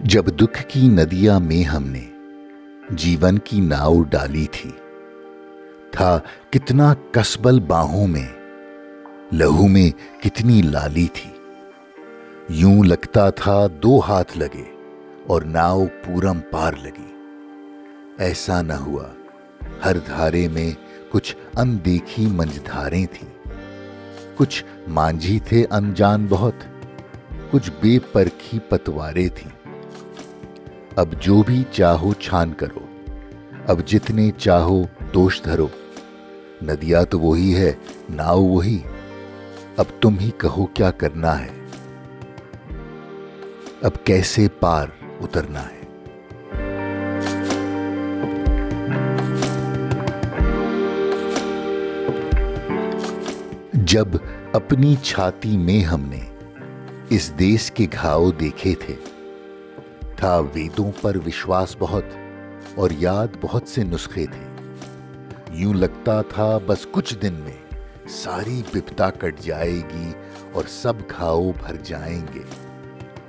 جب 0.00 0.26
دکھ 0.26 0.64
کی 0.68 0.88
ندیاں 0.88 1.40
میں 1.40 1.64
ہم 1.64 1.84
نے 1.84 2.04
جیون 2.90 3.38
کی 3.38 3.60
ناؤ 3.60 4.02
ڈالی 4.02 4.46
تھی، 4.52 4.70
تھا 5.90 6.20
کتنا 6.50 6.94
کسبل 7.10 7.60
باہوں 7.60 8.06
میں، 8.06 8.26
لہو 9.32 9.68
میں 9.68 10.22
کتنی 10.22 10.62
لالی 10.62 11.06
تھی۔ 11.12 11.30
یوں 12.48 12.82
لگتا 12.84 13.30
تھا 13.30 13.66
دو 13.82 14.00
ہاتھ 14.00 14.38
لگے 14.38 14.74
اور 15.26 15.42
ناؤ 15.42 15.86
پورم 16.04 16.40
پار 16.50 16.72
لگی۔ 16.82 17.14
ایسا 18.18 18.62
نہ 18.62 18.72
ہوا، 18.72 19.04
ہر 19.84 19.96
دھارے 19.98 20.48
میں 20.48 20.70
کچھ 21.08 21.36
اندیکھی 21.56 22.26
منجدھاریں 22.26 23.06
تھیں۔ 23.12 23.52
کچھ 24.34 24.64
مانجھی 24.88 25.38
تھے 25.44 25.64
انجان 25.70 26.26
بہت، 26.28 26.54
کچھ 27.50 27.70
بے 27.80 27.98
پرکھی 28.12 28.58
پتوارے 28.58 29.28
تھیں۔ 29.28 29.57
اب 30.98 31.08
جو 31.20 31.42
بھی 31.42 31.64
چاہو 31.72 32.14
چھان 32.14 32.52
کرو۔ 32.52 32.78
اب 33.66 33.80
جتنے 33.86 34.30
چاہو 34.38 34.82
دوش 35.14 35.42
دھرو۔ 35.44 35.68
ندیا 36.62 37.04
تو 37.04 37.20
وہی 37.20 37.56
ہے، 37.56 37.72
ناؤ 38.10 38.42
وہی۔ 38.42 38.78
اب 39.76 39.84
تم 40.00 40.18
ہی 40.18 40.30
کہو 40.38 40.66
کیا 40.66 40.90
کرنا 40.90 41.44
ہے۔ 41.44 41.48
اب 43.82 44.04
کیسے 44.04 44.48
پار 44.60 44.86
اترنا 45.20 45.62
ہے۔ 45.62 45.84
جب 53.72 54.08
اپنی 54.52 54.96
چھاتی 55.02 55.56
میں 55.56 55.80
ہم 55.80 56.00
نے 56.00 56.20
اس 57.08 57.32
دیس 57.38 57.70
کے 57.70 57.86
گھاؤ 57.92 58.30
دیکھے 58.30 58.74
تھے 58.74 58.94
تھا 60.18 60.40
ویدوں 60.54 60.90
پر 61.00 61.16
وشواس 61.26 61.76
بہت 61.78 62.04
اور 62.74 62.90
یاد 62.98 63.26
بہت 63.40 63.68
سے 63.68 63.84
نسخے 63.84 64.26
تھے۔ 64.26 64.72
یوں 65.50 65.74
لگتا 65.74 66.22
تھا 66.22 66.58
بس 66.66 66.86
کچھ 66.90 67.18
دن 67.18 67.34
میں 67.34 67.56
ساری 68.08 68.62
بپتا 68.72 69.10
کٹ 69.10 69.40
جائے 69.40 69.72
گی 69.72 70.12
اور 70.52 70.64
سب 70.68 70.92
گھاؤ 71.16 71.50
بھر 71.52 71.76
جائیں 71.82 72.26
گے۔ 72.34 72.42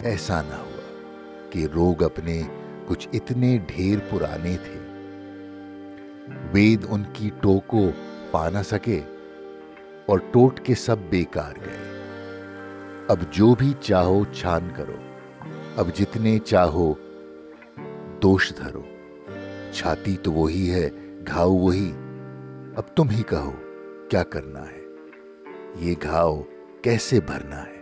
ایسا 0.00 0.42
نہ 0.42 0.54
ہوا 0.54 1.04
کہ 1.50 1.66
روگ 1.74 2.02
اپنے 2.02 2.42
کچھ 2.86 3.08
اتنے 3.12 3.58
ڈھیر 3.66 3.98
پرانے 4.10 4.56
تھے۔ 4.64 4.80
وید 6.52 6.86
ان 6.88 7.02
کی 7.12 7.30
ٹوکو 7.40 7.90
پا 8.30 8.48
نہ 8.48 8.62
سکے 8.70 9.00
اور 10.06 10.18
ٹوٹ 10.18 10.60
کے 10.60 10.74
سب 10.74 10.96
بیکار 11.10 11.52
گئے۔ 11.56 12.00
اب 13.08 13.18
جو 13.30 13.54
بھی 13.54 13.72
چاہو 13.80 14.24
چھان 14.32 14.68
کرو۔ 14.76 14.96
اب 15.76 15.88
جتنے 15.94 16.38
چاہو، 16.38 16.94
دوش 18.22 18.52
دھرو۔ 18.56 18.82
چھاتی 19.72 20.16
تو 20.22 20.32
وہی 20.32 20.70
ہے، 20.72 20.90
گھاؤ 21.26 21.52
وہی۔ 21.52 21.92
اب 22.76 22.96
تم 22.96 23.10
ہی 23.10 23.22
کہو، 23.22 23.52
کیا 24.08 24.22
کرنا 24.22 24.70
ہے؟ 24.70 24.80
یہ 25.76 25.94
گھاؤ 26.02 26.42
کیسے 26.82 27.20
بھرنا 27.20 27.62
ہے؟ 27.66 27.76